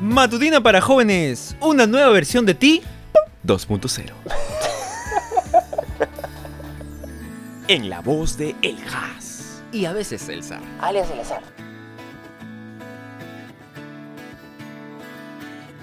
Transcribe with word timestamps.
Matutina 0.00 0.62
para 0.62 0.80
jóvenes, 0.80 1.54
una 1.60 1.86
nueva 1.86 2.08
versión 2.10 2.46
de 2.46 2.54
ti 2.54 2.82
2.0. 3.44 4.12
en 7.68 7.90
la 7.90 8.00
voz 8.00 8.36
de 8.38 8.56
El 8.62 8.78
Haas. 8.92 9.62
y 9.72 9.84
a 9.84 9.92
veces 9.92 10.28
Elsa. 10.28 10.58
alias 10.80 11.08
el 11.10 11.20
azar. 11.20 11.42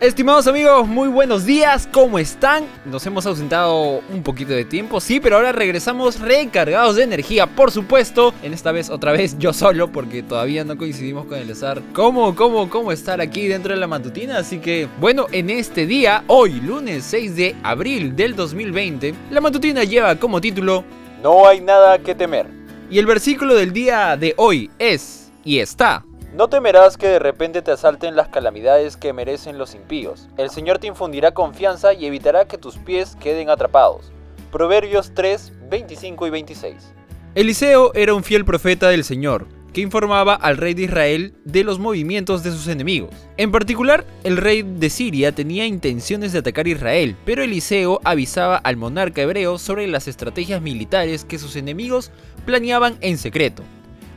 Estimados 0.00 0.46
amigos, 0.46 0.86
muy 0.86 1.08
buenos 1.08 1.44
días, 1.44 1.88
¿cómo 1.92 2.20
están? 2.20 2.64
Nos 2.84 3.04
hemos 3.06 3.26
ausentado 3.26 4.00
un 4.12 4.22
poquito 4.22 4.52
de 4.52 4.64
tiempo, 4.64 5.00
sí, 5.00 5.18
pero 5.18 5.34
ahora 5.34 5.50
regresamos 5.50 6.20
recargados 6.20 6.94
de 6.94 7.02
energía, 7.02 7.48
por 7.48 7.72
supuesto. 7.72 8.32
En 8.44 8.54
esta 8.54 8.70
vez, 8.70 8.90
otra 8.90 9.10
vez, 9.10 9.36
yo 9.40 9.52
solo, 9.52 9.90
porque 9.90 10.22
todavía 10.22 10.62
no 10.62 10.78
coincidimos 10.78 11.26
con 11.26 11.38
el 11.38 11.50
azar. 11.50 11.82
¿Cómo, 11.94 12.36
cómo, 12.36 12.70
cómo 12.70 12.92
estar 12.92 13.20
aquí 13.20 13.48
dentro 13.48 13.74
de 13.74 13.80
la 13.80 13.88
matutina? 13.88 14.38
Así 14.38 14.60
que, 14.60 14.86
bueno, 15.00 15.26
en 15.32 15.50
este 15.50 15.84
día, 15.84 16.22
hoy, 16.28 16.60
lunes 16.60 17.02
6 17.02 17.34
de 17.34 17.56
abril 17.64 18.14
del 18.14 18.36
2020, 18.36 19.14
la 19.32 19.40
matutina 19.40 19.82
lleva 19.82 20.14
como 20.14 20.40
título 20.40 20.84
No 21.24 21.48
hay 21.48 21.60
nada 21.60 21.98
que 21.98 22.14
temer. 22.14 22.46
Y 22.88 23.00
el 23.00 23.06
versículo 23.06 23.56
del 23.56 23.72
día 23.72 24.16
de 24.16 24.32
hoy 24.36 24.70
es, 24.78 25.32
y 25.44 25.58
está, 25.58 26.04
No 26.34 26.48
temerás 26.48 26.98
que 26.98 27.08
de 27.08 27.18
repente 27.18 27.62
te 27.62 27.70
asalten 27.70 28.14
las 28.14 28.28
calamidades 28.28 28.98
que 28.98 29.14
merecen 29.14 29.56
los 29.56 29.74
impíos. 29.74 30.28
El 30.36 30.50
Señor 30.50 30.78
te 30.78 30.86
infundirá 30.86 31.32
confianza 31.32 31.94
y 31.94 32.04
evitará 32.04 32.46
que 32.46 32.58
tus 32.58 32.76
pies 32.76 33.16
queden 33.18 33.48
atrapados. 33.48 34.12
Proverbios 34.52 35.12
3, 35.14 35.52
25 35.70 36.26
y 36.26 36.30
26. 36.30 36.94
Eliseo 37.34 37.94
era 37.94 38.12
un 38.12 38.24
fiel 38.24 38.44
profeta 38.44 38.90
del 38.90 39.04
Señor, 39.04 39.46
que 39.72 39.80
informaba 39.80 40.34
al 40.34 40.58
rey 40.58 40.74
de 40.74 40.82
Israel 40.82 41.32
de 41.44 41.64
los 41.64 41.78
movimientos 41.78 42.42
de 42.42 42.50
sus 42.50 42.68
enemigos. 42.68 43.10
En 43.38 43.50
particular, 43.50 44.04
el 44.22 44.36
rey 44.36 44.62
de 44.62 44.90
Siria 44.90 45.32
tenía 45.32 45.64
intenciones 45.64 46.32
de 46.32 46.40
atacar 46.40 46.68
Israel, 46.68 47.16
pero 47.24 47.42
Eliseo 47.42 48.00
avisaba 48.04 48.58
al 48.58 48.76
monarca 48.76 49.22
hebreo 49.22 49.56
sobre 49.56 49.86
las 49.86 50.08
estrategias 50.08 50.60
militares 50.60 51.24
que 51.24 51.38
sus 51.38 51.56
enemigos 51.56 52.10
planeaban 52.44 52.98
en 53.00 53.16
secreto. 53.16 53.62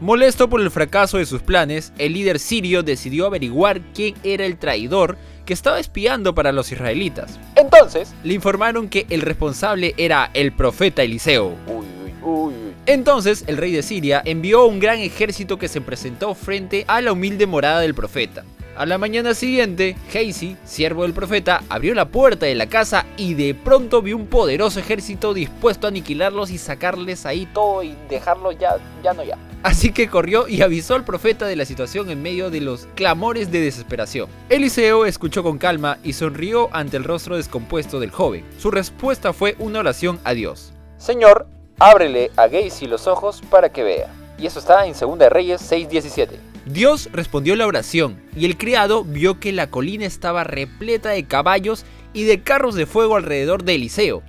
Molesto 0.00 0.50
por 0.50 0.60
el 0.60 0.70
fracaso 0.70 1.18
de 1.18 1.26
sus 1.26 1.42
planes, 1.42 1.92
el 1.98 2.14
líder 2.14 2.38
sirio 2.38 2.82
decidió 2.82 3.26
averiguar 3.26 3.80
quién 3.94 4.14
era 4.22 4.44
el 4.44 4.58
traidor 4.58 5.16
que 5.46 5.52
estaba 5.52 5.78
espiando 5.78 6.34
para 6.34 6.52
los 6.52 6.72
israelitas. 6.72 7.38
Entonces, 7.54 8.12
Le 8.24 8.34
informaron 8.34 8.88
que 8.88 9.06
el 9.10 9.20
responsable 9.20 9.94
era 9.96 10.30
el 10.34 10.52
profeta 10.52 11.02
Eliseo. 11.02 11.54
uy, 11.66 11.86
uy, 12.04 12.12
uy, 12.22 12.54
uy. 12.54 12.54
Entonces 12.86 13.44
el 13.46 13.56
rey 13.56 13.72
de 13.72 13.82
Siria 13.82 14.20
envió 14.24 14.66
un 14.66 14.78
gran 14.78 14.98
ejército 14.98 15.58
que 15.58 15.68
se 15.68 15.80
presentó 15.80 16.34
frente 16.34 16.84
a 16.86 17.00
la 17.00 17.12
humilde 17.12 17.46
morada 17.46 17.80
del 17.80 17.94
profeta. 17.94 18.44
A 18.76 18.86
la 18.86 18.98
mañana 18.98 19.34
siguiente, 19.34 19.96
Geisi, 20.10 20.56
siervo 20.64 21.02
del 21.02 21.12
profeta, 21.12 21.62
abrió 21.68 21.94
la 21.94 22.08
puerta 22.08 22.46
de 22.46 22.56
la 22.56 22.66
casa 22.66 23.06
y 23.16 23.34
de 23.34 23.54
pronto 23.54 24.02
vio 24.02 24.16
un 24.16 24.26
poderoso 24.26 24.80
ejército 24.80 25.32
dispuesto 25.32 25.86
a 25.86 25.90
aniquilarlos 25.90 26.50
y 26.50 26.58
sacarles 26.58 27.24
ahí 27.24 27.46
todo. 27.46 27.84
y 27.84 27.94
dejarlo 28.08 28.50
ya, 28.50 28.76
ya 29.02 29.12
no 29.12 29.22
ya. 29.22 29.38
Así 29.62 29.92
que 29.92 30.08
corrió 30.08 30.48
y 30.48 30.62
avisó 30.62 30.96
al 30.96 31.04
profeta 31.04 31.46
de 31.46 31.54
la 31.54 31.64
situación 31.64 32.10
en 32.10 32.20
medio 32.20 32.50
de 32.50 32.60
los 32.60 32.88
clamores 32.96 33.52
de 33.52 33.60
desesperación. 33.60 34.28
Eliseo 34.48 35.06
escuchó 35.06 35.44
con 35.44 35.58
calma 35.58 35.98
y 36.02 36.12
sonrió 36.12 36.68
ante 36.72 36.96
el 36.96 37.04
rostro 37.04 37.36
descompuesto 37.36 38.00
del 38.00 38.10
joven. 38.10 38.44
Su 38.58 38.72
respuesta 38.72 39.32
fue 39.32 39.54
una 39.60 39.78
oración 39.78 40.18
a 40.24 40.34
Dios. 40.34 40.72
Señor, 40.98 41.46
ábrele 41.78 42.32
a 42.36 42.48
Gacy 42.48 42.88
los 42.88 43.06
ojos 43.06 43.40
para 43.48 43.70
que 43.70 43.84
vea. 43.84 44.12
Y 44.36 44.46
eso 44.46 44.58
está 44.58 44.84
en 44.84 44.94
2 44.98 45.30
Reyes 45.30 45.62
6:17. 45.62 46.53
Dios 46.66 47.10
respondió 47.12 47.56
la 47.56 47.66
oración, 47.66 48.22
y 48.34 48.46
el 48.46 48.56
criado 48.56 49.04
vio 49.04 49.38
que 49.38 49.52
la 49.52 49.70
colina 49.70 50.06
estaba 50.06 50.44
repleta 50.44 51.10
de 51.10 51.24
caballos 51.24 51.84
y 52.14 52.24
de 52.24 52.42
carros 52.42 52.74
de 52.74 52.86
fuego 52.86 53.16
alrededor 53.16 53.64
de 53.64 53.74
Eliseo. 53.74 54.22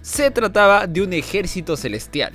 Se 0.00 0.30
trataba 0.30 0.86
de 0.86 1.02
un 1.02 1.12
ejército 1.12 1.76
celestial. 1.76 2.32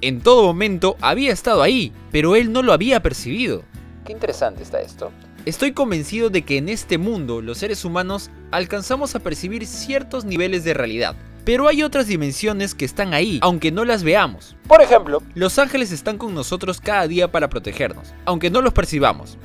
En 0.00 0.20
todo 0.20 0.44
momento 0.44 0.96
había 1.00 1.32
estado 1.32 1.62
ahí, 1.62 1.92
pero 2.10 2.36
él 2.36 2.52
no 2.52 2.62
lo 2.62 2.72
había 2.72 3.00
percibido. 3.02 3.62
Qué 4.06 4.12
interesante 4.12 4.62
está 4.62 4.80
esto. 4.80 5.10
Estoy 5.44 5.72
convencido 5.72 6.30
de 6.30 6.42
que 6.42 6.56
en 6.56 6.68
este 6.68 6.96
mundo 6.96 7.42
los 7.42 7.58
seres 7.58 7.84
humanos 7.84 8.30
alcanzamos 8.50 9.14
a 9.14 9.20
percibir 9.20 9.66
ciertos 9.66 10.24
niveles 10.24 10.64
de 10.64 10.74
realidad, 10.74 11.16
pero 11.46 11.68
hay 11.68 11.84
otras 11.84 12.08
dimensiones 12.08 12.74
que 12.74 12.84
están 12.84 13.14
ahí, 13.14 13.38
aunque 13.40 13.70
no 13.70 13.84
las 13.84 14.02
veamos. 14.02 14.56
Por 14.66 14.82
ejemplo, 14.82 15.22
Los 15.34 15.60
ángeles 15.60 15.92
están 15.92 16.18
con 16.18 16.34
nosotros 16.34 16.80
cada 16.80 17.06
día 17.06 17.30
para 17.30 17.48
protegernos, 17.48 18.12
aunque 18.24 18.50
no 18.50 18.60
los 18.62 18.72
percibamos. 18.72 19.38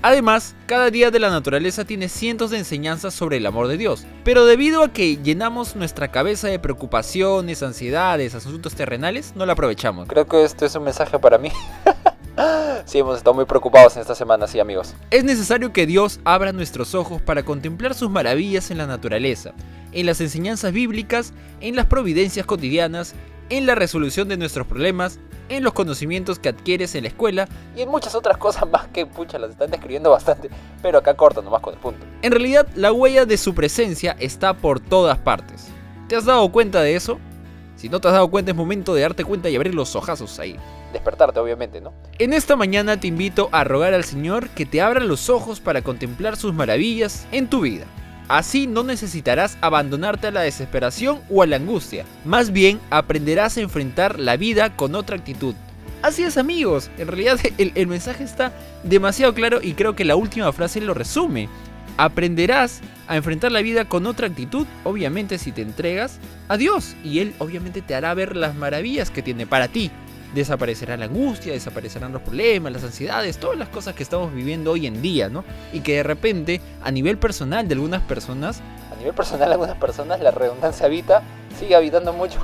Además, 0.00 0.54
cada 0.66 0.88
día 0.90 1.10
de 1.10 1.18
la 1.18 1.30
naturaleza 1.30 1.84
tiene 1.84 2.08
cientos 2.08 2.52
de 2.52 2.58
enseñanzas 2.58 3.12
sobre 3.12 3.38
el 3.38 3.46
amor 3.46 3.66
de 3.66 3.76
Dios, 3.76 4.06
pero 4.22 4.46
debido 4.46 4.84
a 4.84 4.92
que 4.92 5.16
llenamos 5.16 5.74
nuestra 5.74 6.12
cabeza 6.12 6.46
de 6.46 6.60
preocupaciones, 6.60 7.64
ansiedades, 7.64 8.36
asuntos 8.36 8.76
terrenales, 8.76 9.32
no 9.34 9.44
la 9.44 9.54
aprovechamos. 9.54 10.06
creo 10.06 10.28
que 10.28 10.44
esto 10.44 10.64
es 10.64 10.76
un 10.76 10.84
mensaje 10.84 11.18
para 11.18 11.38
mí. 11.38 11.50
sí, 12.84 12.98
hemos 12.98 13.18
estado 13.18 13.34
muy 13.34 13.46
preocupados 13.46 13.96
en 13.96 14.02
esta 14.02 14.14
semana, 14.14 14.46
sí, 14.46 14.60
amigos. 14.60 14.94
Es 15.10 15.24
necesario 15.24 15.72
que 15.72 15.86
Dios 15.86 16.20
abra 16.22 16.52
nuestros 16.52 16.94
ojos 16.94 17.20
para 17.20 17.42
contemplar 17.42 17.94
sus 17.94 18.08
maravillas 18.08 18.70
en 18.70 18.78
la 18.78 18.86
naturaleza, 18.86 19.54
en 19.92 20.06
las 20.06 20.20
enseñanzas 20.20 20.72
bíblicas, 20.72 21.32
en 21.60 21.76
las 21.76 21.86
providencias 21.86 22.46
cotidianas, 22.46 23.14
en 23.50 23.66
la 23.66 23.74
resolución 23.74 24.28
de 24.28 24.36
nuestros 24.36 24.66
problemas, 24.66 25.18
en 25.48 25.64
los 25.64 25.72
conocimientos 25.72 26.38
que 26.38 26.50
adquieres 26.50 26.94
en 26.94 27.04
la 27.04 27.08
escuela 27.08 27.48
Y 27.74 27.80
en 27.80 27.88
muchas 27.88 28.14
otras 28.14 28.36
cosas 28.36 28.68
más 28.70 28.88
que, 28.88 29.06
pucha, 29.06 29.38
las 29.38 29.50
están 29.50 29.70
describiendo 29.70 30.10
bastante. 30.10 30.50
Pero 30.82 30.98
acá 30.98 31.14
corta 31.14 31.40
nomás 31.40 31.60
con 31.60 31.74
el 31.74 31.80
punto. 31.80 32.04
En 32.22 32.32
realidad, 32.32 32.66
la 32.74 32.92
huella 32.92 33.24
de 33.24 33.36
su 33.36 33.54
presencia 33.54 34.16
está 34.18 34.54
por 34.54 34.80
todas 34.80 35.18
partes. 35.18 35.68
¿Te 36.08 36.16
has 36.16 36.24
dado 36.24 36.50
cuenta 36.52 36.82
de 36.82 36.96
eso? 36.96 37.18
Si 37.76 37.88
no 37.88 38.00
te 38.00 38.08
has 38.08 38.14
dado 38.14 38.28
cuenta, 38.28 38.50
es 38.50 38.56
momento 38.56 38.94
de 38.94 39.02
darte 39.02 39.24
cuenta 39.24 39.48
y 39.48 39.56
abrir 39.56 39.74
los 39.74 39.94
ojazos 39.94 40.38
ahí. 40.38 40.56
Despertarte, 40.92 41.38
obviamente, 41.38 41.80
¿no? 41.80 41.92
En 42.18 42.32
esta 42.32 42.56
mañana 42.56 42.98
te 42.98 43.06
invito 43.06 43.48
a 43.52 43.62
rogar 43.62 43.94
al 43.94 44.04
Señor 44.04 44.48
que 44.50 44.66
te 44.66 44.80
abra 44.80 45.00
los 45.00 45.30
ojos 45.30 45.60
para 45.60 45.82
contemplar 45.82 46.36
sus 46.36 46.52
maravillas 46.52 47.26
en 47.30 47.48
tu 47.48 47.60
vida. 47.60 47.86
Así 48.28 48.66
no 48.66 48.84
necesitarás 48.84 49.56
abandonarte 49.62 50.26
a 50.26 50.30
la 50.30 50.42
desesperación 50.42 51.20
o 51.30 51.42
a 51.42 51.46
la 51.46 51.56
angustia, 51.56 52.04
más 52.26 52.52
bien 52.52 52.78
aprenderás 52.90 53.56
a 53.56 53.62
enfrentar 53.62 54.18
la 54.20 54.36
vida 54.36 54.76
con 54.76 54.94
otra 54.94 55.16
actitud. 55.16 55.54
Así 56.02 56.22
es 56.22 56.36
amigos, 56.36 56.90
en 56.98 57.08
realidad 57.08 57.40
el, 57.58 57.72
el 57.74 57.86
mensaje 57.86 58.24
está 58.24 58.52
demasiado 58.84 59.32
claro 59.32 59.60
y 59.62 59.72
creo 59.72 59.96
que 59.96 60.04
la 60.04 60.16
última 60.16 60.52
frase 60.52 60.80
lo 60.82 60.92
resume. 60.92 61.48
Aprenderás 61.96 62.80
a 63.08 63.16
enfrentar 63.16 63.50
la 63.50 63.62
vida 63.62 63.86
con 63.86 64.06
otra 64.06 64.26
actitud, 64.26 64.66
obviamente 64.84 65.38
si 65.38 65.50
te 65.50 65.62
entregas 65.62 66.18
a 66.48 66.56
Dios, 66.56 66.94
y 67.02 67.20
Él 67.20 67.34
obviamente 67.38 67.80
te 67.80 67.94
hará 67.94 68.12
ver 68.14 68.36
las 68.36 68.54
maravillas 68.54 69.10
que 69.10 69.22
tiene 69.22 69.46
para 69.46 69.68
ti. 69.68 69.90
Desaparecerá 70.34 70.96
la 70.96 71.06
angustia, 71.06 71.52
desaparecerán 71.52 72.12
los 72.12 72.22
problemas, 72.22 72.72
las 72.72 72.84
ansiedades, 72.84 73.38
todas 73.38 73.58
las 73.58 73.68
cosas 73.68 73.94
que 73.94 74.02
estamos 74.02 74.32
viviendo 74.34 74.72
hoy 74.72 74.86
en 74.86 75.00
día, 75.00 75.28
¿no? 75.28 75.44
Y 75.72 75.80
que 75.80 75.96
de 75.96 76.02
repente, 76.02 76.60
a 76.82 76.90
nivel 76.90 77.18
personal 77.18 77.66
de 77.66 77.74
algunas 77.74 78.02
personas, 78.02 78.60
A 78.92 78.96
nivel 78.98 79.14
personal, 79.14 79.52
algunas 79.52 79.76
personas 79.76 80.20
la 80.20 80.30
redundancia 80.30 80.86
habita, 80.86 81.22
sigue 81.58 81.74
habitando 81.74 82.12
mucho. 82.12 82.38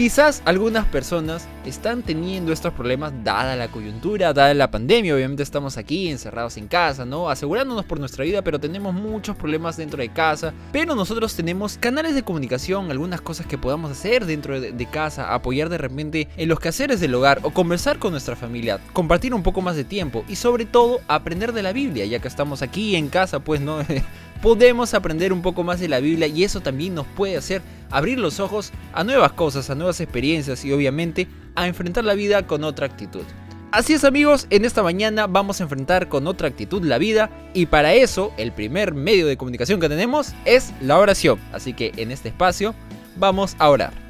Quizás 0.00 0.40
algunas 0.46 0.86
personas 0.86 1.46
están 1.66 2.02
teniendo 2.02 2.54
estos 2.54 2.72
problemas 2.72 3.12
dada 3.22 3.54
la 3.54 3.68
coyuntura, 3.68 4.32
dada 4.32 4.54
la 4.54 4.70
pandemia. 4.70 5.14
Obviamente 5.14 5.42
estamos 5.42 5.76
aquí 5.76 6.08
encerrados 6.08 6.56
en 6.56 6.68
casa, 6.68 7.04
¿no? 7.04 7.28
Asegurándonos 7.28 7.84
por 7.84 8.00
nuestra 8.00 8.24
vida, 8.24 8.40
pero 8.40 8.58
tenemos 8.58 8.94
muchos 8.94 9.36
problemas 9.36 9.76
dentro 9.76 10.00
de 10.00 10.08
casa. 10.08 10.54
Pero 10.72 10.94
nosotros 10.94 11.36
tenemos 11.36 11.76
canales 11.76 12.14
de 12.14 12.22
comunicación, 12.22 12.90
algunas 12.90 13.20
cosas 13.20 13.44
que 13.44 13.58
podamos 13.58 13.90
hacer 13.90 14.24
dentro 14.24 14.58
de, 14.58 14.86
casa, 14.86 15.34
apoyar 15.34 15.68
de 15.68 15.76
repente 15.76 16.28
en 16.38 16.48
los 16.48 16.60
quehaceres 16.60 17.00
del 17.00 17.14
hogar 17.14 17.40
o 17.42 17.50
conversar 17.50 17.98
con 17.98 18.12
nuestra 18.12 18.36
familia, 18.36 18.80
compartir 18.94 19.34
un 19.34 19.42
poco 19.42 19.60
más 19.60 19.76
de 19.76 19.84
tiempo 19.84 20.24
y 20.28 20.36
sobre 20.36 20.64
todo 20.64 21.00
aprender 21.08 21.52
de 21.52 21.62
la 21.62 21.74
Biblia, 21.74 22.06
ya 22.06 22.20
que 22.20 22.28
estamos 22.28 22.62
aquí 22.62 22.96
en 22.96 23.10
casa, 23.10 23.40
pues, 23.40 23.60
¿no? 23.60 23.80
podemos 24.42 24.94
aprender 24.94 25.32
un 25.32 25.42
poco 25.42 25.62
más 25.62 25.80
de 25.80 25.88
la 25.88 26.00
Biblia 26.00 26.26
y 26.26 26.44
eso 26.44 26.60
también 26.60 26.94
nos 26.94 27.06
puede 27.06 27.36
hacer 27.36 27.62
abrir 27.90 28.18
los 28.18 28.40
ojos 28.40 28.72
a 28.92 29.04
nuevas 29.04 29.32
cosas, 29.32 29.70
a 29.70 29.74
nuevas 29.74 30.00
experiencias 30.00 30.64
y 30.64 30.72
obviamente 30.72 31.26
a 31.54 31.66
enfrentar 31.66 32.04
la 32.04 32.14
vida 32.14 32.46
con 32.46 32.64
otra 32.64 32.86
actitud. 32.86 33.24
Así 33.72 33.92
es 33.92 34.02
amigos, 34.02 34.48
en 34.50 34.64
esta 34.64 34.82
mañana 34.82 35.28
vamos 35.28 35.60
a 35.60 35.62
enfrentar 35.62 36.08
con 36.08 36.26
otra 36.26 36.48
actitud 36.48 36.82
la 36.84 36.98
vida 36.98 37.30
y 37.54 37.66
para 37.66 37.94
eso 37.94 38.32
el 38.36 38.50
primer 38.50 38.94
medio 38.94 39.28
de 39.28 39.36
comunicación 39.36 39.78
que 39.78 39.88
tenemos 39.88 40.34
es 40.44 40.72
la 40.80 40.98
oración. 40.98 41.38
Así 41.52 41.72
que 41.72 41.92
en 41.96 42.10
este 42.10 42.30
espacio 42.30 42.74
vamos 43.16 43.54
a 43.58 43.68
orar. 43.68 44.09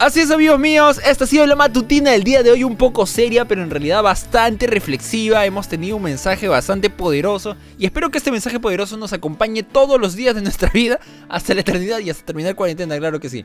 Así 0.00 0.20
es 0.20 0.30
amigos 0.30 0.60
míos, 0.60 1.00
esta 1.04 1.24
ha 1.24 1.26
sido 1.26 1.44
la 1.44 1.56
matutina 1.56 2.12
del 2.12 2.22
día 2.22 2.44
de 2.44 2.52
hoy 2.52 2.62
un 2.62 2.76
poco 2.76 3.04
seria 3.04 3.46
pero 3.46 3.64
en 3.64 3.70
realidad 3.70 4.00
bastante 4.00 4.68
reflexiva, 4.68 5.44
hemos 5.44 5.66
tenido 5.66 5.96
un 5.96 6.04
mensaje 6.04 6.46
bastante 6.46 6.88
poderoso 6.88 7.56
y 7.76 7.84
espero 7.84 8.08
que 8.08 8.18
este 8.18 8.30
mensaje 8.30 8.60
poderoso 8.60 8.96
nos 8.96 9.12
acompañe 9.12 9.64
todos 9.64 10.00
los 10.00 10.14
días 10.14 10.36
de 10.36 10.42
nuestra 10.42 10.70
vida 10.70 11.00
hasta 11.28 11.52
la 11.52 11.62
eternidad 11.62 11.98
y 11.98 12.10
hasta 12.10 12.24
terminar 12.24 12.54
cuarentena, 12.54 12.96
claro 12.96 13.18
que 13.18 13.28
sí. 13.28 13.44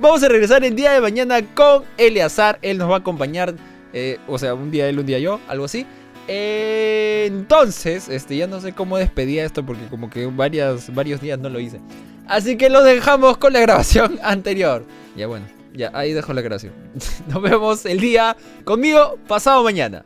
Vamos 0.00 0.20
a 0.24 0.28
regresar 0.28 0.64
el 0.64 0.74
día 0.74 0.90
de 0.90 1.00
mañana 1.00 1.40
con 1.54 1.84
Eleazar, 1.96 2.58
él 2.60 2.76
nos 2.76 2.90
va 2.90 2.96
a 2.96 2.98
acompañar, 2.98 3.54
eh, 3.92 4.18
o 4.26 4.36
sea, 4.36 4.54
un 4.54 4.72
día 4.72 4.88
él, 4.88 4.98
un 4.98 5.06
día 5.06 5.20
yo, 5.20 5.38
algo 5.46 5.66
así. 5.66 5.86
Entonces, 6.26 8.08
este, 8.08 8.36
ya 8.36 8.48
no 8.48 8.60
sé 8.60 8.72
cómo 8.72 8.98
despedía 8.98 9.44
esto 9.44 9.64
porque 9.64 9.86
como 9.86 10.10
que 10.10 10.26
varias, 10.26 10.92
varios 10.92 11.20
días 11.20 11.38
no 11.38 11.48
lo 11.50 11.60
hice. 11.60 11.80
Así 12.26 12.56
que 12.56 12.68
lo 12.68 12.82
dejamos 12.82 13.36
con 13.36 13.52
la 13.52 13.60
grabación 13.60 14.18
anterior. 14.24 14.84
Ya 15.14 15.28
bueno. 15.28 15.53
Ya, 15.74 15.90
ahí 15.92 16.12
dejo 16.12 16.32
la 16.32 16.40
grabación. 16.40 16.72
Nos 17.28 17.42
vemos 17.42 17.84
el 17.84 17.98
día 18.00 18.36
conmigo 18.64 19.18
pasado 19.26 19.64
mañana. 19.64 20.04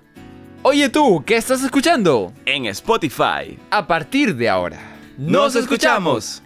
Oye 0.62 0.88
tú, 0.88 1.22
¿qué 1.24 1.36
estás 1.36 1.62
escuchando? 1.62 2.32
En 2.46 2.66
Spotify. 2.66 3.58
A 3.70 3.86
partir 3.86 4.34
de 4.34 4.48
ahora. 4.48 4.80
¡Nos 5.18 5.54
escuchamos! 5.54 6.42